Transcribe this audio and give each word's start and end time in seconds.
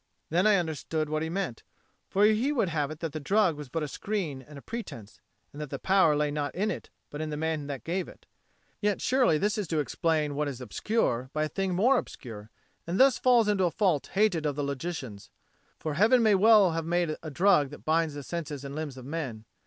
Then 0.31 0.47
I 0.47 0.55
understood 0.55 1.09
what 1.09 1.21
he 1.21 1.29
meant; 1.29 1.61
for 2.09 2.25
he 2.25 2.51
would 2.51 2.69
have 2.69 2.89
it 2.89 3.01
that 3.01 3.11
the 3.13 3.19
drug 3.19 3.55
was 3.55 3.69
but 3.69 3.83
a 3.83 3.87
screen 3.87 4.41
and 4.41 4.57
a 4.57 4.61
pretence, 4.63 5.19
and 5.53 5.61
that 5.61 5.69
the 5.69 5.77
power 5.77 6.15
lay 6.15 6.31
not 6.31 6.55
in 6.55 6.71
it, 6.71 6.89
but 7.11 7.21
in 7.21 7.29
the 7.29 7.37
man 7.37 7.67
that 7.67 7.83
gave 7.83 8.07
it. 8.07 8.25
Yet 8.81 8.99
surely 8.99 9.37
this 9.37 9.59
is 9.59 9.67
to 9.67 9.77
explain 9.77 10.33
what 10.33 10.47
is 10.47 10.59
obscure 10.59 11.29
by 11.33 11.43
a 11.43 11.47
thing 11.47 11.75
more 11.75 11.99
obscure, 11.99 12.49
and 12.87 12.97
falls 12.97 13.45
thus 13.45 13.51
into 13.51 13.65
a 13.65 13.69
fault 13.69 14.09
hated 14.13 14.47
of 14.47 14.55
the 14.55 14.63
logicians. 14.63 15.29
For 15.77 15.93
Heaven 15.93 16.23
may 16.23 16.33
well 16.33 16.71
have 16.71 16.85
made 16.87 17.15
a 17.21 17.29
drug 17.29 17.69
that 17.69 17.85
binds 17.85 18.15
the 18.15 18.23
senses 18.23 18.65
and 18.65 18.73
limbs 18.73 18.97
of 18.97 19.05
men. 19.05 19.45